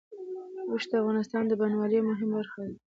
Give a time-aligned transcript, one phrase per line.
[0.69, 2.75] اوښ د افغانستان د بڼوالۍ یوه مهمه برخه ده.